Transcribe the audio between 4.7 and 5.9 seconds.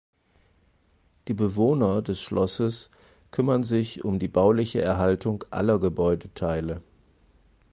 Erhaltung aller